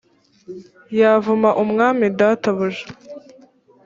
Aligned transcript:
yavuma 0.99 1.49
umwami 1.63 2.05
databuja 2.19 2.85